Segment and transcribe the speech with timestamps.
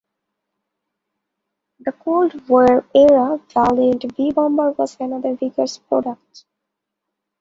[1.81, 6.43] The Cold War-era Valiant V bomber was another Vickers product.